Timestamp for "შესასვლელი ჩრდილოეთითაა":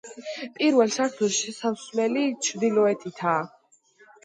1.41-3.47